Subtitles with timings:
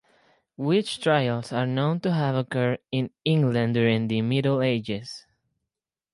[0.57, 5.27] Witch trials are known to have occurred in England during the Middle Ages.